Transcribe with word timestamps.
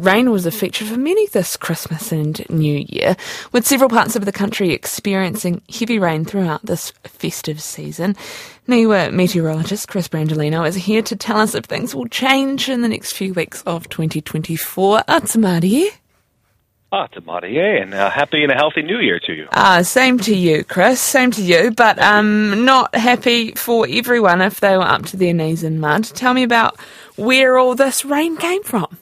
Rain 0.00 0.30
was 0.30 0.46
a 0.46 0.50
feature 0.50 0.86
for 0.86 0.96
many 0.96 1.26
this 1.26 1.58
Christmas 1.58 2.10
and 2.10 2.48
New 2.48 2.86
Year, 2.88 3.16
with 3.52 3.66
several 3.66 3.90
parts 3.90 4.16
of 4.16 4.24
the 4.24 4.32
country 4.32 4.72
experiencing 4.72 5.60
heavy 5.68 5.98
rain 5.98 6.24
throughout 6.24 6.64
this 6.64 6.90
festive 7.04 7.60
season. 7.60 8.16
NIWA 8.66 9.12
meteorologist 9.12 9.88
Chris 9.88 10.08
Brandolino 10.08 10.66
is 10.66 10.74
here 10.74 11.02
to 11.02 11.16
tell 11.16 11.38
us 11.38 11.54
if 11.54 11.66
things 11.66 11.94
will 11.94 12.06
change 12.06 12.70
in 12.70 12.80
the 12.80 12.88
next 12.88 13.12
few 13.12 13.34
weeks 13.34 13.62
of 13.66 13.90
2024. 13.90 15.00
Atamarie. 15.00 15.90
Ah, 16.92 17.06
Tamarie, 17.06 17.82
and 17.82 17.92
uh, 17.92 18.08
happy 18.08 18.42
and 18.42 18.50
a 18.50 18.56
healthy 18.56 18.82
new 18.82 18.98
year 18.98 19.20
to 19.20 19.34
you. 19.34 19.48
Ah, 19.52 19.82
same 19.82 20.18
to 20.18 20.34
you, 20.34 20.64
Chris. 20.64 20.98
Same 21.00 21.30
to 21.32 21.42
you, 21.42 21.72
but 21.72 21.98
um, 21.98 22.64
not 22.64 22.94
happy 22.94 23.52
for 23.52 23.86
everyone 23.88 24.40
if 24.40 24.60
they 24.60 24.76
were 24.78 24.82
up 24.82 25.04
to 25.06 25.18
their 25.18 25.34
knees 25.34 25.62
in 25.62 25.78
mud. 25.78 26.04
Tell 26.04 26.32
me 26.32 26.42
about 26.42 26.80
where 27.16 27.58
all 27.58 27.74
this 27.74 28.04
rain 28.04 28.38
came 28.38 28.62
from. 28.62 28.96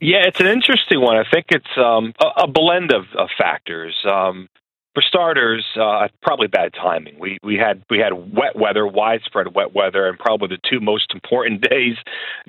Yeah, 0.00 0.26
it's 0.26 0.40
an 0.40 0.46
interesting 0.46 1.00
one. 1.00 1.16
I 1.16 1.24
think 1.28 1.46
it's 1.50 1.76
um, 1.76 2.14
a, 2.20 2.42
a, 2.42 2.46
blend 2.46 2.92
of, 2.92 3.04
of 3.16 3.28
factors. 3.36 3.96
Um, 4.04 4.48
for 4.94 5.02
starters, 5.02 5.64
uh, 5.80 6.08
probably 6.22 6.48
bad 6.48 6.72
timing. 6.74 7.20
We 7.20 7.38
we 7.42 7.54
had 7.56 7.84
we 7.88 7.98
had 7.98 8.12
wet 8.12 8.56
weather, 8.56 8.84
widespread 8.86 9.54
wet 9.54 9.72
weather, 9.72 10.08
and 10.08 10.18
probably 10.18 10.48
the 10.48 10.68
two 10.68 10.80
most 10.80 11.12
important 11.14 11.60
days 11.70 11.96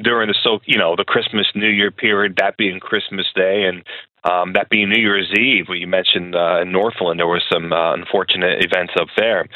during 0.02 0.30
the 0.30 0.36
so 0.44 0.60
you 0.66 0.78
know 0.78 0.96
the 0.96 1.04
Christmas 1.04 1.48
New 1.54 1.70
Year 1.70 1.92
period. 1.92 2.38
That 2.38 2.58
being 2.58 2.80
Christmas 2.80 3.28
Day 3.36 3.66
and 3.66 3.84
um, 4.24 4.54
that 4.54 4.70
being 4.70 4.90
New 4.90 5.02
Year's 5.02 5.32
Eve, 5.38 5.68
where 5.68 5.78
you 5.78 5.88
mentioned 5.88 6.36
uh, 6.36 6.62
in 6.62 6.72
Northland, 6.72 7.20
there 7.20 7.28
were 7.28 7.42
some 7.52 7.72
uh, 7.72 7.94
unfortunate 7.94 8.64
events 8.64 8.94
up 9.00 9.08
there. 9.18 9.48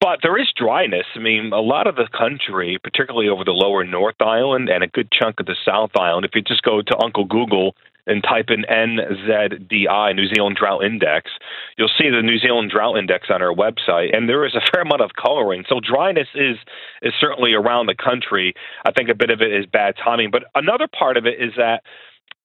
But 0.00 0.20
there 0.22 0.38
is 0.38 0.48
dryness. 0.56 1.06
I 1.14 1.18
mean, 1.18 1.52
a 1.52 1.60
lot 1.60 1.86
of 1.86 1.96
the 1.96 2.08
country, 2.16 2.78
particularly 2.82 3.28
over 3.28 3.44
the 3.44 3.52
lower 3.52 3.84
North 3.84 4.20
Island 4.20 4.68
and 4.68 4.84
a 4.84 4.88
good 4.88 5.10
chunk 5.10 5.40
of 5.40 5.46
the 5.46 5.56
South 5.64 5.90
Island, 5.98 6.24
if 6.24 6.32
you 6.34 6.42
just 6.42 6.62
go 6.62 6.82
to 6.82 7.02
Uncle 7.02 7.24
Google 7.24 7.74
and 8.06 8.22
type 8.22 8.46
in 8.50 8.64
NZDI, 8.70 10.14
New 10.14 10.28
Zealand 10.32 10.56
Drought 10.56 10.84
Index, 10.84 11.30
you'll 11.76 11.90
see 11.98 12.08
the 12.08 12.22
New 12.22 12.38
Zealand 12.38 12.70
Drought 12.70 12.96
Index 12.96 13.28
on 13.30 13.42
our 13.42 13.52
website, 13.52 14.16
and 14.16 14.28
there 14.28 14.46
is 14.46 14.54
a 14.54 14.60
fair 14.72 14.82
amount 14.82 15.02
of 15.02 15.10
coloring. 15.20 15.64
So 15.68 15.80
dryness 15.80 16.28
is 16.34 16.56
is 17.02 17.12
certainly 17.20 17.52
around 17.52 17.86
the 17.86 17.96
country. 17.96 18.54
I 18.84 18.92
think 18.92 19.08
a 19.08 19.14
bit 19.14 19.30
of 19.30 19.40
it 19.40 19.52
is 19.52 19.66
bad 19.66 19.96
timing, 20.02 20.30
but 20.30 20.44
another 20.54 20.86
part 20.86 21.16
of 21.16 21.26
it 21.26 21.40
is 21.40 21.52
that 21.56 21.82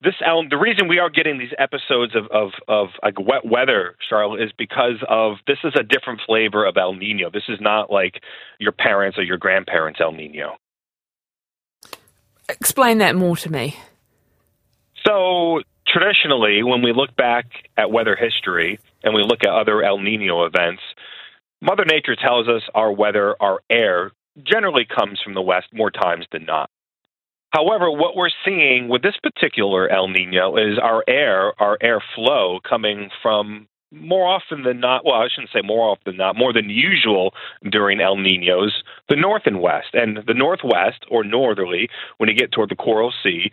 this 0.04 0.16
Alan, 0.26 0.48
the 0.50 0.58
reason 0.58 0.88
we 0.88 1.00
are 1.00 1.10
getting 1.10 1.38
these 1.38 1.54
episodes 1.60 2.16
of, 2.16 2.26
of, 2.32 2.52
of 2.68 2.88
like 3.04 3.20
wet 3.20 3.46
weather, 3.46 3.96
Charlotte, 4.10 4.42
is 4.42 4.52
because 4.58 4.98
of 5.08 5.36
this 5.46 5.60
is 5.64 5.74
a 5.80 5.84
different 5.84 6.22
flavor 6.26 6.66
of 6.66 6.76
El 6.76 6.94
Nino. 6.94 7.30
This 7.30 7.44
is 7.48 7.60
not 7.62 7.92
like 7.92 8.22
your 8.60 8.72
parents 8.72 9.18
or 9.20 9.24
your 9.24 9.38
grandparents' 9.38 10.00
El 10.02 10.14
Nino. 10.14 10.56
Explain 12.50 12.98
that 12.98 13.16
more 13.16 13.38
to 13.38 13.52
me. 13.52 13.78
So 15.06 15.62
traditionally, 15.88 16.64
when 16.64 16.82
we 16.82 16.94
look 16.94 17.16
back 17.16 17.46
at 17.78 17.92
weather 17.92 18.16
history 18.16 18.80
and 19.04 19.14
we 19.14 19.22
look 19.22 19.44
at 19.44 19.50
other 19.50 19.84
El 19.84 20.00
Nino 20.00 20.46
events, 20.46 20.82
Mother 21.62 21.86
Nature 21.86 22.16
tells 22.16 22.48
us 22.48 22.64
our 22.74 22.92
weather, 22.92 23.36
our 23.40 23.60
air, 23.70 24.12
generally 24.44 24.86
comes 24.86 25.20
from 25.24 25.36
the 25.36 25.42
west 25.42 25.68
more 25.72 25.92
times 25.92 26.26
than 26.32 26.46
not. 26.46 26.72
However, 27.52 27.92
what 27.92 28.16
we're 28.16 28.30
seeing 28.46 28.88
with 28.88 29.02
this 29.02 29.18
particular 29.22 29.90
El 29.90 30.08
Nino 30.08 30.56
is 30.56 30.80
our 30.82 31.04
air, 31.08 31.54
our 31.62 31.78
air 31.82 32.02
flow 32.16 32.60
coming 32.68 33.10
from 33.22 33.68
more 33.92 34.26
often 34.26 34.64
than 34.64 34.80
not, 34.80 35.04
well, 35.06 35.16
I 35.16 35.28
shouldn't 35.28 35.52
say 35.52 35.62
more 35.62 35.90
often 35.90 36.04
than 36.06 36.18
not, 36.18 36.38
more 36.38 36.54
than 36.54 36.70
usual 36.70 37.34
during 37.70 38.00
El 38.00 38.16
Ninos, 38.16 38.84
the 39.10 39.18
north 39.18 39.44
and 39.46 39.62
west. 39.62 39.90
And 39.94 40.20
the 40.26 40.34
northwest, 40.34 41.04
or 41.10 41.26
northerly, 41.26 41.90
when 42.18 42.30
you 42.30 42.36
get 42.36 42.54
toward 42.54 42.70
the 42.70 42.76
Coral 42.76 43.14
Sea, 43.22 43.52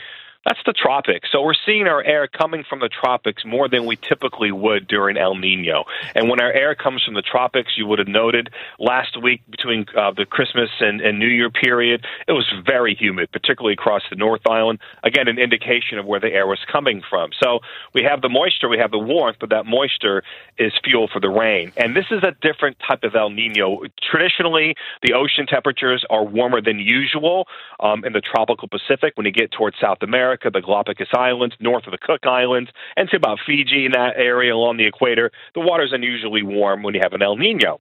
that's 0.49 0.61
the 0.65 0.73
tropics. 0.73 1.29
So 1.31 1.43
we're 1.43 1.53
seeing 1.67 1.87
our 1.87 2.03
air 2.03 2.27
coming 2.27 2.65
from 2.67 2.81
the 2.81 2.89
tropics 2.89 3.45
more 3.45 3.69
than 3.69 3.85
we 3.85 3.97
typically 3.97 4.51
would 4.51 4.89
during 4.89 5.19
El 5.19 5.35
Nino. 5.35 5.85
And 6.15 6.31
when 6.31 6.41
our 6.41 6.51
air 6.51 6.75
comes 6.75 7.03
from 7.05 7.13
the 7.13 7.23
tropics, 7.23 7.73
you 7.77 7.87
would 7.87 7.99
have 7.99 8.09
noted 8.09 8.49
last 8.79 9.23
week 9.23 9.43
between 9.51 9.85
uh, 9.95 10.13
the 10.13 10.25
Christmas 10.25 10.71
and, 10.81 11.03
and 11.03 11.19
New 11.19 11.29
Year 11.29 11.51
period, 11.51 12.07
it 12.27 12.33
was 12.33 12.51
very 12.65 12.95
humid, 12.95 13.31
particularly 13.31 13.75
across 13.75 14.01
the 14.09 14.17
North 14.17 14.41
Island. 14.49 14.79
Again, 15.05 15.29
an 15.29 15.39
indication 15.39 15.99
of 15.99 16.07
where 16.07 16.21
the 16.21 16.33
air 16.33 16.47
was 16.47 16.61
coming 16.73 17.03
from. 17.11 17.31
So 17.43 17.61
we 17.93 18.05
have 18.05 18.23
the 18.23 18.31
moisture, 18.31 18.71
we 18.71 18.79
have 18.79 18.91
the 18.91 18.99
warmth, 18.99 19.37
but 19.41 19.51
that 19.51 19.67
moisture 19.67 20.23
is 20.59 20.73
fuel 20.83 21.11
for 21.13 21.21
the 21.21 21.29
rain. 21.29 21.73
And 21.77 21.95
this 21.95 22.07
is 22.11 22.23
a 22.23 22.35
different 22.41 22.79
type 22.89 23.05
of 23.05 23.15
El 23.15 23.29
Nino. 23.29 23.83
Traditionally, 24.11 24.77
the 25.03 25.13
ocean 25.13 25.47
temperatures 25.47 26.07
are 26.09 26.25
warmer 26.25 26.63
than 26.63 26.79
usual 26.79 27.47
um, 27.81 28.03
in 28.07 28.15
the 28.15 28.23
tropical 28.23 28.67
Pacific 28.67 29.13
when 29.17 29.27
you 29.27 29.33
get 29.33 29.53
towards 29.53 29.77
South 29.79 29.99
America. 30.03 30.38
America, 30.39 30.51
the 30.53 30.65
Galapagos 30.65 31.09
Islands, 31.13 31.55
north 31.61 31.87
of 31.87 31.93
the 31.93 31.99
Cook 31.99 32.25
Islands, 32.25 32.71
and 32.97 33.09
to 33.11 33.17
about 33.17 33.39
Fiji 33.45 33.87
in 33.87 33.93
that 33.93 34.15
area 34.17 34.55
along 34.55 34.77
the 34.77 34.87
equator, 34.87 35.31
the 35.55 35.61
water 35.61 35.85
is 35.85 35.93
unusually 35.93 36.43
warm 36.43 36.83
when 36.83 36.95
you 36.95 37.01
have 37.03 37.13
an 37.13 37.23
El 37.23 37.37
Nino. 37.37 37.81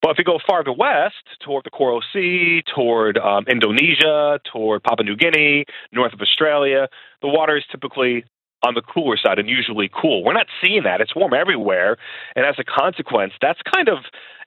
But 0.00 0.12
if 0.12 0.18
you 0.18 0.24
go 0.24 0.38
farther 0.46 0.72
west, 0.72 1.26
toward 1.44 1.64
the 1.64 1.70
Coral 1.70 2.02
Sea, 2.12 2.62
toward 2.74 3.18
um, 3.18 3.44
Indonesia, 3.48 4.38
toward 4.50 4.84
Papua 4.84 5.04
New 5.04 5.16
Guinea, 5.16 5.64
north 5.92 6.12
of 6.12 6.20
Australia, 6.20 6.88
the 7.20 7.28
water 7.28 7.56
is 7.56 7.64
typically 7.70 8.24
on 8.66 8.74
the 8.74 8.82
cooler 8.82 9.16
side, 9.16 9.38
unusually 9.38 9.88
cool. 9.88 10.24
We're 10.24 10.32
not 10.32 10.46
seeing 10.62 10.82
that. 10.84 11.00
It's 11.00 11.14
warm 11.14 11.34
everywhere. 11.34 11.96
And 12.34 12.44
as 12.44 12.56
a 12.58 12.64
consequence, 12.64 13.32
that's 13.40 13.60
kind 13.74 13.88
of 13.88 13.98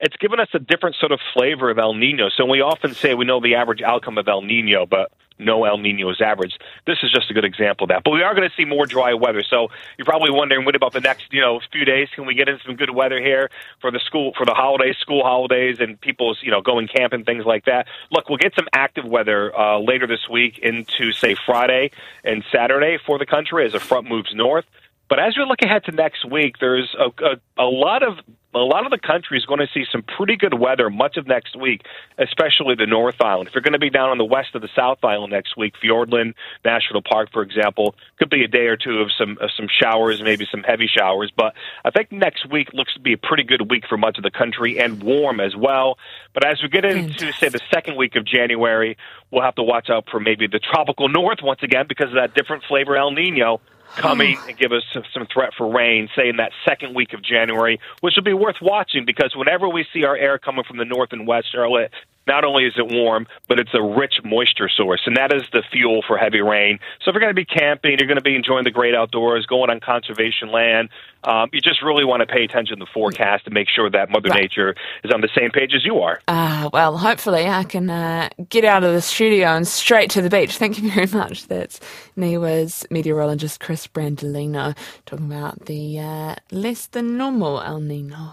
it's 0.02 0.18
given 0.18 0.40
us 0.40 0.50
a 0.54 0.60
different 0.60 0.96
sort 1.00 1.12
of 1.12 1.20
flavor 1.34 1.70
of 1.70 1.78
El 1.78 1.94
Nino. 1.94 2.30
So 2.36 2.46
we 2.46 2.62
often 2.62 2.96
say 2.96 3.14
we 3.14 3.26
know 3.26 3.40
the 3.40 3.56
average 3.56 3.84
outcome 3.84 4.18
of 4.18 4.28
El 4.28 4.42
Nino, 4.42 4.88
but 4.88 5.12
no 5.38 5.64
El 5.64 5.78
Nino 5.78 6.10
is 6.10 6.20
average. 6.22 6.58
This 6.86 6.98
is 7.04 7.12
just 7.12 7.30
a 7.30 7.34
good 7.34 7.46
example 7.46 7.86
of 7.86 7.90
that. 7.90 8.04
But 8.04 8.12
we 8.12 8.24
are 8.24 8.34
going 8.34 8.48
to 8.48 8.56
see 8.56 8.66
more 8.66 8.86
dry 8.86 9.14
weather. 9.14 9.44
So 9.48 9.70
you're 9.98 10.06
probably 10.06 10.32
wondering, 10.32 10.66
what 10.66 10.76
about 10.76 10.94
the 10.94 11.02
next, 11.02 11.32
you 11.32 11.42
know, 11.42 11.60
few 11.72 11.86
days? 11.86 12.10
Can 12.16 12.26
we 12.26 12.34
get 12.34 12.50
into 12.50 12.64
some 12.66 12.76
good 12.76 12.90
weather 12.90 13.20
here 13.20 13.50
for 13.80 13.92
the 13.92 14.00
school 14.00 14.34
for 14.36 14.46
the 14.46 14.54
holidays, 14.54 14.98
school 15.00 15.24
holidays, 15.24 15.78
and 15.80 16.00
people's, 16.02 16.40
you 16.42 16.52
know, 16.52 16.62
going 16.62 16.88
camping, 16.88 17.24
things 17.24 17.46
like 17.46 17.66
that? 17.66 17.88
Look, 18.12 18.28
we'll 18.28 18.40
get 18.40 18.54
some 18.56 18.68
active 18.74 19.06
weather 19.06 19.56
uh, 19.56 19.80
later 19.80 20.08
this 20.08 20.28
week 20.30 20.60
into 20.60 21.12
say 21.12 21.36
Friday 21.46 21.92
and 22.24 22.44
Saturday 22.52 22.98
for 23.06 23.20
the 23.20 23.26
country 23.26 23.66
as 23.66 23.74
a 23.76 23.80
front 23.80 24.10
moves 24.10 24.34
north. 24.34 24.66
But 25.10 25.20
as 25.20 25.38
we 25.38 25.44
look 25.44 25.62
ahead 25.62 25.84
to 25.86 25.92
next 25.92 26.24
week, 26.24 26.56
there's 26.60 26.96
a, 26.98 27.08
a, 27.24 27.64
a 27.66 27.66
lot 27.66 28.02
of 28.02 28.20
a 28.54 28.60
lot 28.60 28.86
of 28.86 28.92
the 28.92 29.00
country 29.00 29.38
is 29.38 29.46
going 29.46 29.60
to 29.60 29.68
see 29.74 29.86
some 29.92 30.04
pretty 30.04 30.36
good 30.36 30.54
weather 30.54 30.90
much 30.90 31.18
of 31.18 31.28
next 31.28 31.56
week, 31.56 31.84
especially 32.18 32.76
the 32.76 32.86
North 32.86 33.22
Island. 33.22 33.48
If 33.48 33.56
you're 33.56 33.62
going 33.62 33.74
to 33.74 33.80
be 33.80 33.90
down 33.90 34.10
on 34.10 34.18
the 34.18 34.26
west 34.26 34.56
of 34.56 34.62
the 34.62 34.70
South 34.76 35.04
Island 35.04 35.32
next 35.32 35.56
week, 35.56 35.74
Fiordland 35.84 36.34
National 36.66 37.02
Park, 37.02 37.30
for 37.32 37.42
example, 37.42 37.96
could 38.20 38.30
be 38.30 38.44
a 38.44 38.48
day 38.48 38.68
or 38.68 38.78
two 38.78 39.00
of 39.00 39.12
some 39.18 39.38
of 39.40 39.50
some 39.56 39.68
showers, 39.70 40.22
maybe 40.22 40.46
some 40.50 40.64
heavy 40.64 40.88
showers. 40.88 41.32
But 41.36 41.54
I 41.86 41.92
think 41.92 42.12
next 42.12 42.50
week 42.50 42.74
looks 42.74 42.94
to 42.96 43.00
be 43.00 43.14
a 43.14 43.18
pretty 43.18 43.44
good 43.44 43.70
week 43.70 43.86
for 43.88 43.98
much 43.98 44.18
of 44.18 44.24
the 44.24 44.32
country 44.32 44.80
and 44.80 45.02
warm 45.02 45.40
as 45.40 45.56
well. 45.56 45.98
But 46.34 46.46
as 46.46 46.62
we 46.62 46.70
get 46.70 46.86
into 46.86 47.32
say 47.34 47.50
the 47.50 47.62
second 47.74 47.96
week 47.96 48.16
of 48.16 48.26
January, 48.26 48.98
we'll 49.32 49.44
have 49.44 49.56
to 49.56 49.64
watch 49.64 49.90
out 49.90 50.06
for 50.10 50.20
maybe 50.20 50.48
the 50.48 50.60
tropical 50.60 51.08
north 51.08 51.40
once 51.42 51.64
again 51.64 51.86
because 51.88 52.10
of 52.10 52.16
that 52.16 52.34
different 52.34 52.64
flavor 52.68 52.98
El 52.98 53.12
Nino 53.12 53.62
coming 53.96 54.38
and 54.48 54.58
give 54.58 54.72
us 54.72 54.84
some, 54.94 55.04
some 55.14 55.28
threat 55.32 55.52
for 55.58 55.72
rain, 55.72 56.10
say 56.16 56.30
in 56.30 56.38
that 56.38 56.52
second 56.68 56.96
week 56.96 57.14
of 57.14 57.22
January, 57.22 57.80
which 58.02 58.16
will 58.16 58.24
be 58.24 58.34
worth 58.34 58.58
watching 58.62 59.06
because 59.06 59.34
whenever 59.36 59.68
we 59.68 59.86
see 59.94 60.04
our 60.04 60.16
air 60.16 60.38
coming 60.38 60.64
from 60.64 60.78
the 60.78 60.86
north 60.86 61.12
and 61.12 61.28
west, 61.28 61.52
Charlotte, 61.52 61.92
not 62.28 62.44
only 62.44 62.66
is 62.66 62.74
it 62.78 62.92
warm, 62.92 63.28
but 63.48 63.60
it's 63.60 63.74
a 63.74 63.82
rich 63.82 64.16
moisture 64.24 64.70
source, 64.70 65.02
and 65.06 65.18
that 65.18 65.34
is 65.34 65.44
the 65.52 65.64
fuel 65.72 66.04
for 66.08 66.18
heavy 66.18 66.42
rain. 66.42 66.80
So 67.04 67.10
if 67.10 67.14
you're 67.14 67.22
going 67.22 67.34
to 67.34 67.34
be 67.34 67.46
camping, 67.46 67.98
you're 67.98 68.08
going 68.08 68.18
to 68.18 68.24
be 68.24 68.36
enjoying 68.36 68.64
the 68.64 68.72
great 68.72 68.96
outdoors, 68.96 69.46
going 69.46 69.70
on 69.70 69.80
conservation 69.80 70.52
land, 70.52 70.90
um, 71.24 71.50
you 71.54 71.62
just 71.62 71.82
really 71.82 72.04
want 72.04 72.22
to 72.22 72.26
pay 72.26 72.44
attention 72.44 72.80
to 72.80 72.86
the 72.86 72.90
forecast 72.92 73.46
and 73.46 73.54
make 73.54 73.68
sure 73.70 73.90
that 73.90 74.10
Mother 74.10 74.30
right. 74.30 74.42
Nature 74.42 74.76
is 75.04 75.12
on 75.12 75.22
the 75.22 75.30
same 75.36 75.52
page 75.52 75.74
as 75.76 75.86
you 75.86 76.00
are. 76.00 76.20
Uh, 76.28 76.70
well, 76.74 76.98
hopefully 76.98 77.48
I 77.48 77.64
can 77.64 77.90
uh, 77.90 78.30
get 78.50 78.66
out 78.66 78.84
of 78.84 78.94
the 78.94 79.02
studio 79.02 79.50
and 79.50 79.68
straight 79.68 80.10
to 80.12 80.22
the 80.22 80.30
beach. 80.30 80.58
Thank 80.58 80.82
you 80.82 80.92
very 80.92 81.08
much. 81.08 81.48
That's 81.48 81.80
NIWA's 82.18 82.86
meteorologist 82.90 83.60
Chris 83.60 83.88
Brandolino 83.88 84.76
talking 85.06 85.28
about 85.28 85.66
the 85.66 86.00
uh, 86.00 86.36
less 86.52 86.88
than 86.88 87.18
normal 87.18 87.62
El 87.62 87.82
Nino. 87.82 88.30